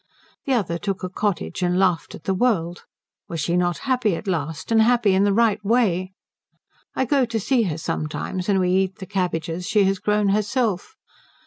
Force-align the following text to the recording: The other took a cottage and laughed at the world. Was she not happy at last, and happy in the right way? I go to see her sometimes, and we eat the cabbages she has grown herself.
The 0.45 0.53
other 0.53 0.79
took 0.79 1.03
a 1.03 1.09
cottage 1.09 1.61
and 1.61 1.77
laughed 1.77 2.15
at 2.15 2.23
the 2.23 2.33
world. 2.33 2.85
Was 3.27 3.39
she 3.39 3.55
not 3.55 3.77
happy 3.85 4.15
at 4.15 4.25
last, 4.25 4.71
and 4.71 4.81
happy 4.81 5.13
in 5.13 5.25
the 5.25 5.31
right 5.31 5.63
way? 5.63 6.15
I 6.95 7.05
go 7.05 7.23
to 7.25 7.39
see 7.39 7.61
her 7.69 7.77
sometimes, 7.77 8.49
and 8.49 8.59
we 8.59 8.71
eat 8.71 8.95
the 8.95 9.05
cabbages 9.05 9.67
she 9.67 9.83
has 9.83 9.99
grown 9.99 10.29
herself. 10.29 10.95